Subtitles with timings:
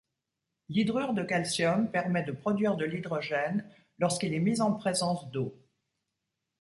[0.69, 3.63] L'hydrure de calcium permet de produire de l'hydrogène
[3.99, 5.53] lorsqu'il est mis en présence d'eau.